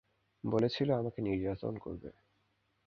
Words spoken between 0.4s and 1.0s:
বলেছিল